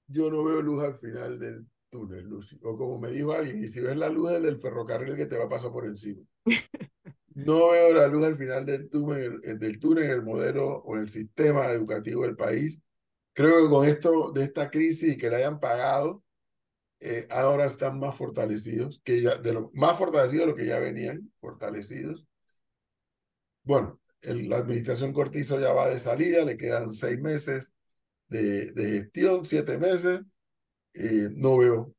[0.07, 2.59] yo no veo luz al final del túnel, Lucy.
[2.63, 5.45] O como me dijo alguien, y si ves la luz del ferrocarril que te va
[5.45, 6.21] a pasar por encima.
[7.35, 11.69] No veo la luz al final del túnel, del túnel, el modelo o el sistema
[11.71, 12.81] educativo del país.
[13.33, 16.23] Creo que con esto de esta crisis y que la hayan pagado,
[17.01, 20.79] eh, ahora están más fortalecidos, que ya, de lo, más fortalecidos de lo que ya
[20.79, 22.25] venían, fortalecidos.
[23.63, 27.73] Bueno, la administración Cortizo ya va de salida, le quedan seis meses
[28.27, 30.21] de, de gestión, siete meses.
[30.93, 31.93] Eh, no veo.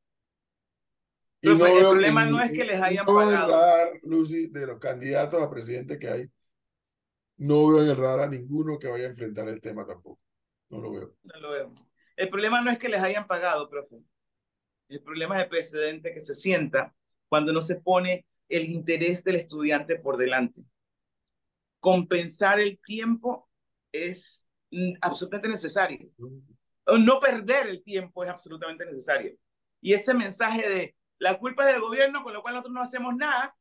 [1.43, 3.53] Y no el problema no es que les hayan pagado.
[3.53, 6.31] radar, Lucy, de los candidatos a presidente que hay,
[7.37, 10.21] no veo en el radar a ninguno que vaya a enfrentar el tema tampoco.
[10.71, 11.15] No lo veo.
[11.23, 11.75] No lo veo.
[12.17, 13.97] El problema no es que les hayan pagado, profe.
[14.89, 16.95] El problema es el precedente que se sienta
[17.29, 20.65] cuando no se pone el interés del estudiante por delante
[21.87, 23.49] compensar el tiempo
[23.93, 24.51] es
[25.01, 26.11] absolutamente necesario.
[26.99, 29.37] No perder el tiempo es absolutamente necesario.
[29.81, 33.15] Y ese mensaje de la culpa es del gobierno, con lo cual nosotros no hacemos
[33.15, 33.55] nada,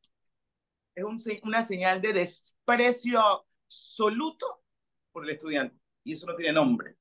[0.95, 1.05] es
[1.43, 4.63] una señal de desprecio absoluto
[5.11, 5.77] por el estudiante.
[6.03, 6.95] Y eso no tiene nombre.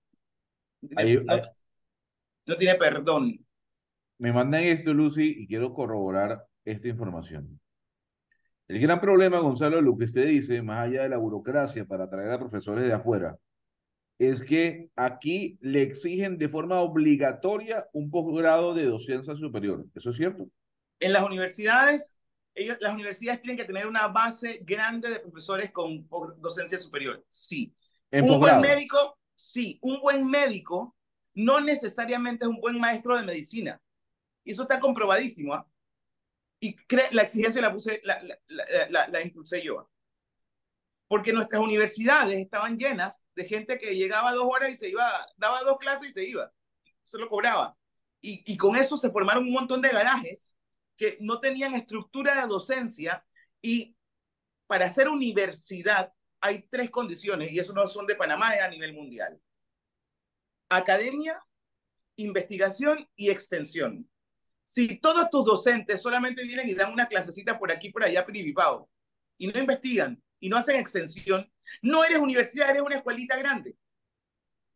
[0.82, 3.46] no tiene perdón.
[4.18, 7.58] Me mandan esto, Lucy, y quiero corroborar esta información.
[8.66, 12.32] El gran problema, Gonzalo, lo que usted dice, más allá de la burocracia para traer
[12.32, 13.36] a profesores de afuera,
[14.18, 19.84] es que aquí le exigen de forma obligatoria un posgrado de docencia superior.
[19.94, 20.48] ¿Eso es cierto?
[20.98, 22.16] En las universidades,
[22.54, 27.22] ellos, las universidades tienen que tener una base grande de profesores con docencia superior.
[27.28, 27.74] Sí.
[28.12, 29.78] un buen médico, sí.
[29.82, 30.96] Un buen médico
[31.34, 33.80] no necesariamente es un buen maestro de medicina.
[34.44, 35.52] Y eso está comprobadísimo.
[35.52, 35.66] ¿ah?
[36.64, 36.76] Y
[37.10, 38.22] la exigencia la, puse, la,
[38.88, 39.90] la, la impulsé yo
[41.14, 45.60] porque nuestras universidades estaban llenas de gente que llegaba dos horas y se iba, daba
[45.60, 46.50] dos clases y se iba,
[47.02, 47.76] se lo cobraba.
[48.20, 50.56] Y, y con eso se formaron un montón de garajes
[50.96, 53.24] que no tenían estructura de docencia
[53.60, 53.94] y
[54.66, 58.94] para hacer universidad hay tres condiciones y eso no son de Panamá, es a nivel
[58.94, 59.40] mundial.
[60.68, 61.38] Academia,
[62.16, 64.08] investigación y extensión.
[64.64, 68.88] Si todos tus docentes solamente vienen y dan una clasecita por aquí, por allá, privado,
[69.38, 71.50] y no investigan, y no hacen extensión,
[71.82, 73.76] no eres universidad, eres una escuelita grande.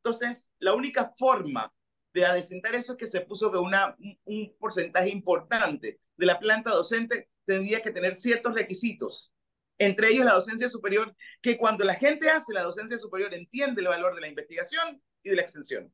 [0.02, 1.72] Entonces, la única forma
[2.12, 7.30] de adecentar eso es que se puso que un porcentaje importante de la planta docente
[7.44, 9.32] tendría que tener ciertos requisitos,
[9.78, 13.88] entre ellos la docencia superior, que cuando la gente hace la docencia superior entiende el
[13.88, 15.92] valor de la investigación y de la extensión.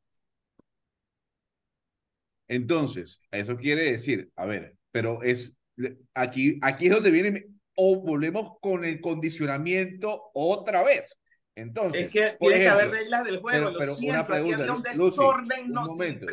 [2.49, 5.57] Entonces, eso quiere decir, a ver, pero es
[6.15, 11.17] aquí, aquí es donde viene o volvemos con el condicionamiento otra vez.
[11.57, 13.73] Entonces, es que tiene que haber reglas del juego.
[13.79, 16.27] Pero, una pregunta, un desorden no momento,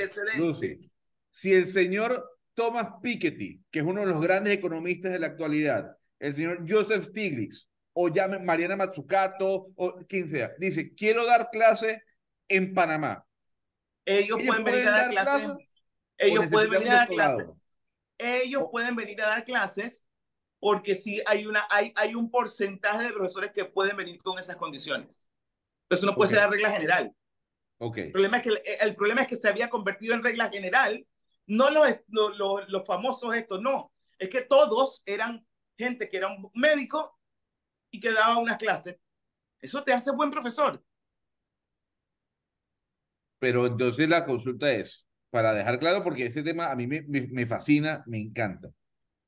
[1.31, 5.95] si el señor Thomas Piketty, que es uno de los grandes economistas de la actualidad,
[6.19, 12.03] el señor Joseph Stiglitz, o llame Mariana Matsukato, o quien sea, dice, quiero dar clase
[12.47, 13.25] en Panamá.
[14.05, 15.57] Ellos, pueden, venir a dar clases.
[16.21, 17.47] Ellos pueden venir a dar clases.
[18.17, 20.07] Ellos pueden venir a dar clases
[20.59, 24.55] porque sí hay, una, hay, hay un porcentaje de profesores que pueden venir con esas
[24.57, 25.27] condiciones.
[25.89, 27.11] Eso no puede ser la regla general.
[27.79, 28.05] Okay.
[28.05, 28.49] El, problema es que,
[28.81, 31.03] el problema es que se había convertido en regla general,
[31.47, 33.91] no los, los, los, famosos estos, no.
[34.19, 35.43] Es que todos eran
[35.75, 37.17] gente que era un médico
[37.89, 38.97] y que daba unas clases.
[39.59, 40.83] Eso te hace buen profesor.
[43.39, 47.45] Pero entonces la consulta es, para dejar claro, porque ese tema a mí me, me
[47.47, 48.69] fascina, me encanta.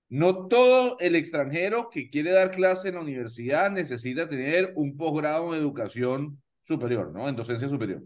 [0.10, 5.56] No todo el extranjero que quiere dar clase en la universidad necesita tener un posgrado
[5.56, 7.28] en educación superior, ¿no?
[7.28, 8.04] En docencia superior.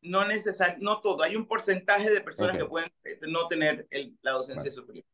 [0.00, 1.24] No necesario, no todo.
[1.24, 3.88] Hay un porcentaje de personas que pueden eh, no tener
[4.22, 5.04] la docencia superior.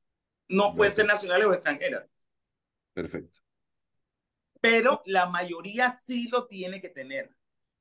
[0.48, 2.04] No pueden ser nacionales o extranjeras.
[2.92, 3.40] Perfecto.
[4.60, 7.30] Pero la mayoría sí lo tiene que tener.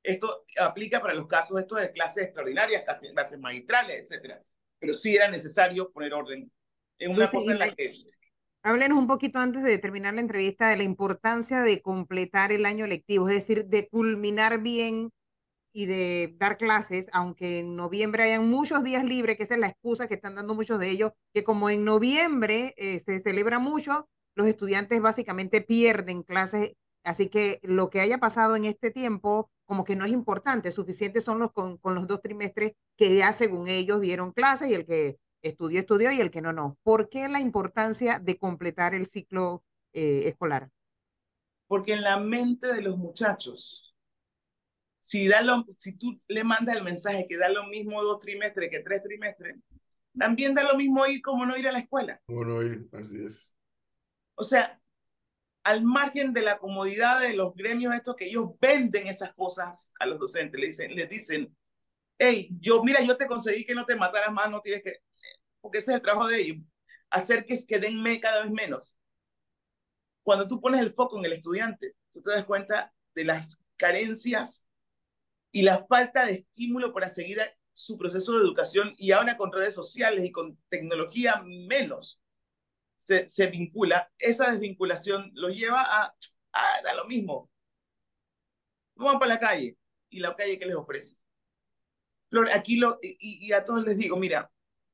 [0.04, 4.40] Esto aplica para los casos estos de clases extraordinarias, clases magistrales, etcétera.
[4.78, 6.52] Pero sí era necesario poner orden
[6.98, 7.92] en una cosa en la que
[8.62, 12.86] Háblenos un poquito antes de terminar la entrevista de la importancia de completar el año
[12.86, 15.10] lectivo, es decir, de culminar bien
[15.70, 19.68] y de dar clases, aunque en noviembre hayan muchos días libres, que esa es la
[19.68, 24.08] excusa que están dando muchos de ellos, que como en noviembre eh, se celebra mucho,
[24.34, 29.84] los estudiantes básicamente pierden clases, así que lo que haya pasado en este tiempo como
[29.84, 33.66] que no es importante, suficientes son los con, con los dos trimestres que ya según
[33.66, 36.78] ellos dieron clases y el que estudió, estudió y el que no, no.
[36.84, 40.70] ¿Por qué la importancia de completar el ciclo eh, escolar?
[41.66, 43.96] Porque en la mente de los muchachos,
[45.00, 48.70] si, da lo, si tú le mandas el mensaje que da lo mismo dos trimestres
[48.70, 49.56] que tres trimestres,
[50.16, 52.20] también da lo mismo ir como no ir a la escuela.
[52.26, 53.56] Como no ir, así es.
[54.36, 54.80] O sea,
[55.64, 60.06] al margen de la comodidad de los gremios estos que ellos venden esas cosas a
[60.06, 61.56] los docentes, les dicen, les dicen,
[62.18, 64.98] hey, yo, mira, yo te conseguí que no te mataras más, no tienes que,
[65.60, 66.58] porque ese es el trabajo de ellos,
[67.10, 68.96] hacer que, que cada vez menos.
[70.22, 74.66] Cuando tú pones el foco en el estudiante, tú te das cuenta de las carencias
[75.50, 77.40] y la falta de estímulo para seguir
[77.72, 82.20] su proceso de educación y ahora con redes sociales y con tecnología menos
[83.04, 86.14] se, vincula, esa desvinculación los lleva a,
[86.52, 87.50] a lo mismo.
[88.96, 89.76] Van para la calle
[90.08, 91.16] y la calle que les ofrece.
[92.30, 94.50] Flor, aquí lo, y, y a todos les digo, mira,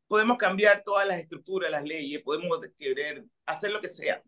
[0.09, 4.23] podemos cambiar todas las estructuras, las leyes, podemos querer hacer lo que sea.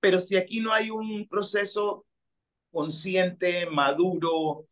[0.00, 2.04] Pero si aquí no hay un proceso
[2.70, 4.66] consciente, maduro,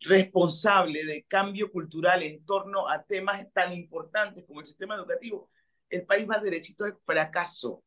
[0.00, 5.50] responsable de cambio cultural en torno a temas tan importantes como el sistema educativo,
[5.94, 7.82] el país va derechito al fracaso.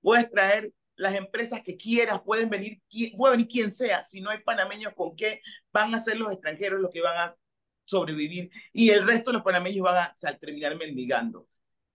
[0.00, 2.80] Puedes traer las empresas que quieras, pueden venir,
[3.16, 5.40] puede venir quien sea, si no hay panameños con qué
[5.72, 7.34] van a ser los extranjeros los que van a
[7.84, 11.48] sobrevivir y el resto de los panameños van a, terminar mendigando.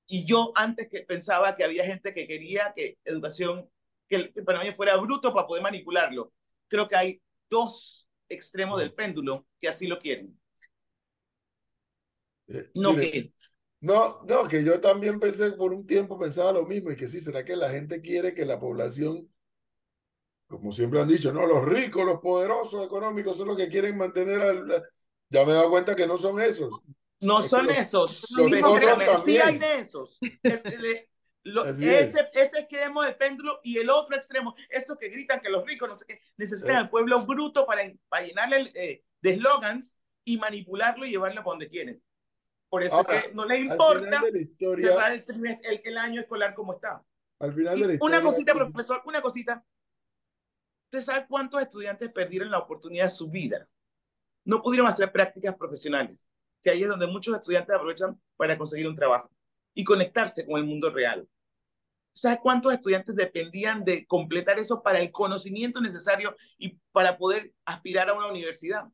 [0.06, 3.70] Y yo antes que pensaba que había gente que quería que educación,
[4.08, 6.34] que el, panameño fuera bruto para poder manipularlo.
[6.68, 10.38] Creo que hay dos extremo del péndulo que así lo quieren.
[12.48, 13.32] Eh, no que
[13.82, 17.20] no, no, que yo también pensé por un tiempo, pensaba lo mismo, y que sí,
[17.20, 19.32] ¿será que la gente quiere que la población,
[20.48, 24.42] como siempre han dicho, no, los ricos, los poderosos económicos son los que quieren mantener
[24.42, 24.84] al...
[25.30, 26.82] Ya me he dado cuenta que no son esos.
[27.22, 28.26] No son esos.
[28.32, 29.24] Los otros también.
[29.24, 30.18] Sí hay de esos.
[30.44, 31.10] ese,
[32.34, 35.98] ese extremo del péndulo y el otro extremo, esos que gritan que los ricos no
[35.98, 41.12] sé qué, necesitan al pueblo bruto para, para llenarle eh, de eslogans y manipularlo y
[41.12, 42.02] llevarlo a donde quieren.
[42.70, 44.22] Por eso que no le importa
[44.58, 47.04] cerrar el, el, año escolar como está.
[47.40, 48.20] Al final de la historia.
[48.20, 49.66] Una cosita, profesor, una cosita.
[50.86, 53.68] ¿Usted sabe cuántos estudiantes perdieron la oportunidad de su vida?
[54.46, 56.30] No pudieron hacer prácticas profesionales,
[56.62, 59.32] que ahí es donde muchos estudiantes aprovechan para conseguir un trabajo
[59.74, 61.28] y conectarse con el mundo real.
[62.12, 68.10] ¿Sabe cuántos estudiantes dependían de completar eso para el conocimiento necesario y para poder aspirar
[68.10, 68.86] a una universidad?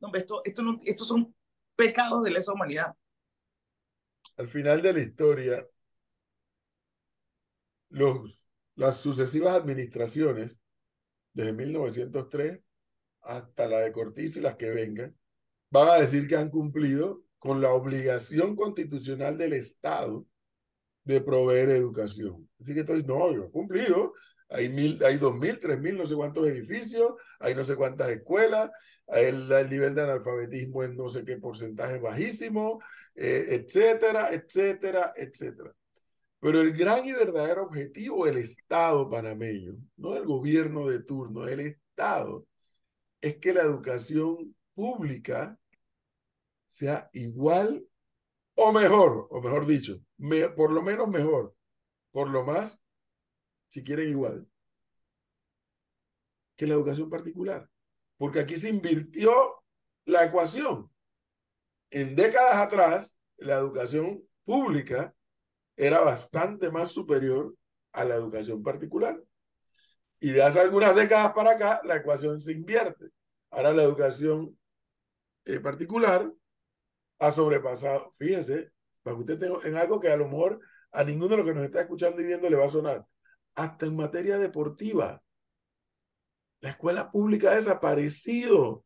[0.00, 1.34] No, esto, esto, no, estos son
[1.80, 2.94] pecados de lesa humanidad.
[4.36, 5.66] Al final de la historia,
[7.88, 10.62] los, las sucesivas administraciones,
[11.32, 12.60] desde 1903
[13.22, 15.16] hasta la de Cortiz y las que vengan,
[15.70, 20.26] van a decir que han cumplido con la obligación constitucional del Estado
[21.04, 22.46] de proveer educación.
[22.60, 24.12] Así que entonces, no, yo cumplido,
[24.50, 28.10] hay, mil, hay dos mil, tres mil, no sé cuántos edificios, hay no sé cuántas
[28.10, 28.70] escuelas,
[29.06, 32.80] el, el nivel de analfabetismo es no sé qué porcentaje bajísimo,
[33.14, 35.72] eh, etcétera, etcétera, etcétera.
[36.40, 41.60] Pero el gran y verdadero objetivo del Estado panameño, no del gobierno de turno, del
[41.60, 42.46] Estado,
[43.20, 45.58] es que la educación pública
[46.66, 47.84] sea igual
[48.54, 50.00] o mejor, o mejor dicho,
[50.56, 51.54] por lo menos mejor,
[52.10, 52.80] por lo más
[53.70, 54.46] si quieren igual,
[56.56, 57.70] que la educación particular.
[58.16, 59.62] Porque aquí se invirtió
[60.04, 60.90] la ecuación.
[61.90, 65.14] En décadas atrás, la educación pública
[65.76, 67.54] era bastante más superior
[67.92, 69.22] a la educación particular.
[70.18, 73.06] Y de hace algunas décadas para acá, la ecuación se invierte.
[73.50, 74.58] Ahora la educación
[75.44, 76.30] eh, particular
[77.20, 80.60] ha sobrepasado, fíjense, para que usted tenga en algo que a lo mejor
[80.90, 83.06] a ninguno de los que nos está escuchando y viendo le va a sonar
[83.54, 85.22] hasta en materia deportiva.
[86.60, 88.84] La escuela pública ha desaparecido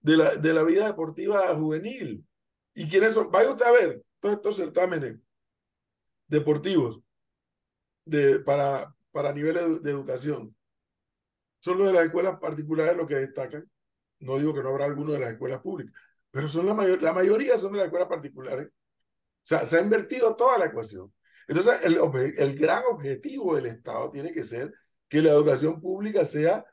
[0.00, 2.26] de la, de la vida deportiva juvenil.
[2.74, 3.30] ¿Y quiénes son?
[3.30, 5.18] Vaya usted a ver todos estos certámenes
[6.28, 7.00] deportivos
[8.04, 10.54] de, para, para nivel de, educación.
[11.58, 13.70] Son los de las escuelas particulares los que destacan.
[14.20, 15.94] No digo que no habrá alguno de las escuelas públicas,
[16.30, 18.68] pero son la, mayor, la mayoría son de las escuelas particulares.
[18.68, 18.72] O
[19.42, 21.12] sea, se ha invertido toda la ecuación.
[21.50, 24.72] Entonces, el, gran objetivo del Estado tiene que ser
[25.08, 26.64] que la educación pública sea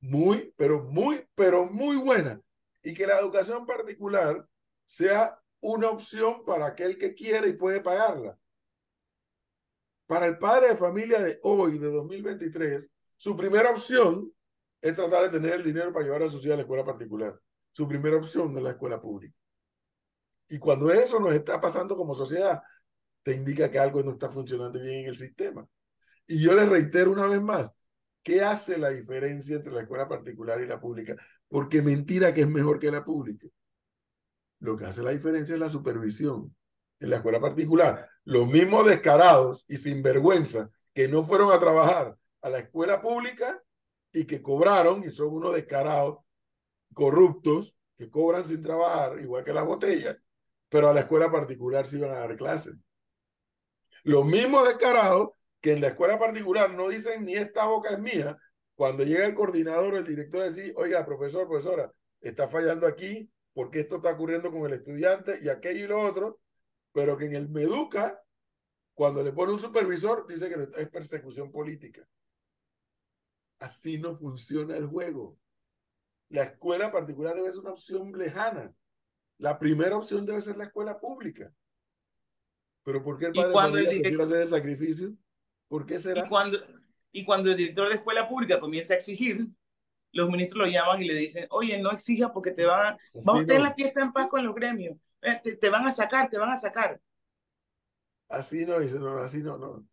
[0.00, 2.40] muy, pero muy, pero muy buena
[2.82, 4.44] y que la educación particular
[4.84, 8.36] sea una opción para aquel que quiere y puede pagarla.
[10.08, 14.32] Para el padre de familia de hoy, de 2023, su primera opción
[14.80, 17.40] es tratar de tener el dinero para llevar a su hijos a la escuela particular.
[17.70, 19.36] Su primera opción es la escuela pública.
[20.48, 22.60] Y cuando eso nos está pasando como sociedad,
[23.28, 25.68] te indica que algo no está funcionando bien en el sistema.
[26.26, 27.74] Y yo le reitero una vez más,
[28.22, 31.14] ¿qué hace la diferencia entre la escuela particular y la pública?
[31.46, 33.46] Porque mentira que es mejor que la pública.
[34.60, 36.56] Lo que hace la diferencia es la supervisión.
[37.00, 42.48] En la escuela particular, los mismos descarados y sinvergüenza que no fueron a trabajar a
[42.48, 43.62] la escuela pública
[44.10, 46.20] y que cobraron, y son unos descarados
[46.94, 50.16] corruptos que cobran sin trabajar, igual que la botella,
[50.70, 52.74] pero a la escuela particular sí van a dar clases.
[54.08, 58.38] Los mismos descarados que en la escuela particular no dicen ni esta boca es mía,
[58.74, 61.92] cuando llega el coordinador, el director dice, oiga, profesor, profesora,
[62.22, 66.40] está fallando aquí, porque esto está ocurriendo con el estudiante y aquello y lo otro,
[66.92, 68.18] pero que en el Meduca,
[68.94, 72.08] cuando le pone un supervisor, dice que es persecución política.
[73.58, 75.36] Así no funciona el juego.
[76.30, 78.72] La escuela particular debe ser una opción lejana.
[79.36, 81.52] La primera opción debe ser la escuela pública.
[82.88, 85.12] Pero ¿por qué el padre de familia quiere hacer el sacrificio?
[85.68, 86.24] ¿Por qué será?
[86.24, 86.58] Y cuando,
[87.12, 89.46] y cuando el director de escuela pública comienza a exigir,
[90.12, 92.98] los ministros lo llaman y le dicen, oye, no exijas porque te van a...
[93.26, 94.96] vamos a tener la fiesta en paz con los gremios.
[95.20, 96.98] Eh, te, van a sacar, te van a sacar.
[98.26, 99.86] Así no, dice, no, así no, no.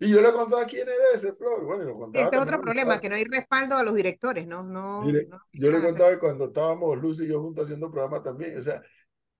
[0.00, 1.64] Y yo le he contado a quién era ese Flor.
[1.64, 4.62] Bueno, lo contaba Ese es otro problema, que no hay respaldo a los directores, ¿no?
[4.62, 8.58] no, yo le he contado que cuando estábamos Lucy y yo juntos haciendo programa también,
[8.58, 8.82] o sea,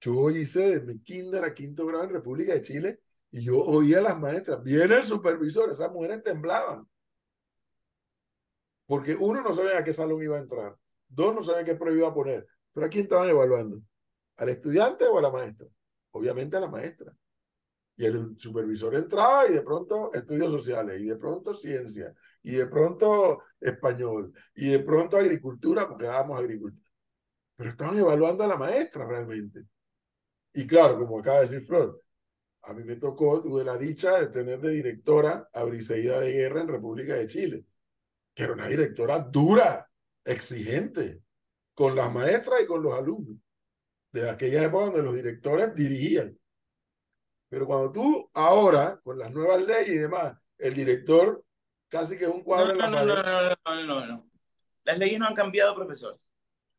[0.04, 3.00] yo hice de mi kinder a quinto grado en República de Chile
[3.30, 6.86] y yo oía a las maestras, viene el supervisor, esas mujeres temblaban.
[8.86, 10.76] Porque uno no sabe a qué salón iba a entrar,
[11.08, 12.46] dos no saben qué prueba iba a poner.
[12.74, 13.80] Pero ¿a quién estaban evaluando?
[14.36, 15.66] ¿Al estudiante o a la maestra?
[16.10, 17.16] Obviamente a la maestra.
[17.96, 22.66] Y el supervisor entraba y de pronto estudios sociales, y de pronto ciencia, y de
[22.66, 26.90] pronto español, y de pronto agricultura, porque dábamos agricultura.
[27.56, 29.64] Pero estaban evaluando a la maestra realmente.
[30.54, 32.00] Y claro, como acaba de decir Flor,
[32.62, 36.62] a mí me tocó, tuve la dicha de tener de directora a Briseida de Guerra
[36.62, 37.64] en República de Chile,
[38.32, 39.90] que era una directora dura,
[40.24, 41.22] exigente,
[41.74, 43.36] con las maestras y con los alumnos,
[44.12, 46.38] de aquella época donde los directores dirigían.
[47.48, 51.44] Pero cuando tú ahora, con las nuevas leyes y demás, el director
[51.88, 54.30] casi que es un cuadro en la no, no, no, no, no, no.
[54.84, 56.16] Las leyes no han cambiado, profesor.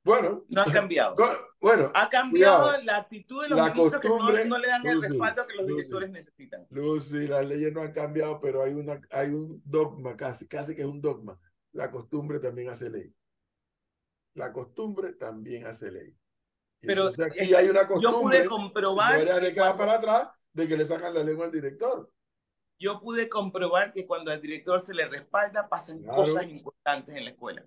[0.03, 0.45] Bueno.
[0.49, 1.15] No han cambiado.
[1.65, 1.91] bueno.
[1.95, 5.67] Ha cambiado la actitud de los ministros que no, le dan el respaldo que los
[5.67, 6.67] directores necesitan.
[6.69, 10.83] Lucy, las leyes no han cambiado, pero hay, una, hay un dogma, casi, casi que
[10.83, 11.39] es un dogma.
[11.71, 13.11] La costumbre también hace ley.
[14.35, 16.15] La costumbre también hace ley.
[16.81, 18.11] pero aquí hay una costumbre.
[18.11, 19.41] Yo pude comprobar.
[19.41, 22.11] de quedar para atrás de que le sacan la lengua al director.
[22.77, 27.31] Yo pude comprobar que cuando al director se le respalda pasan cosas importantes en la
[27.31, 27.65] escuela.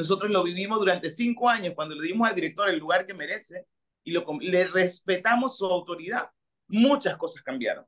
[0.00, 3.66] Nosotros lo vivimos durante cinco años cuando le dimos al director el lugar que merece
[4.02, 6.30] y lo, le respetamos su autoridad.
[6.68, 7.84] Muchas cosas cambiaron.